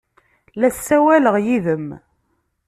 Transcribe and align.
La 0.59 0.69
ssawaleɣ 0.75 1.35
yid-m! 1.45 1.87